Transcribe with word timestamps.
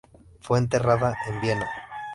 Fue 0.39 0.57
enterrada 0.57 1.15
en 1.29 1.41
Viena. 1.41 1.67